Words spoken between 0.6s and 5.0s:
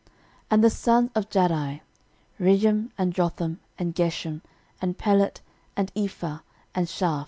the sons of Jahdai; Regem, and Jotham, and Gesham, and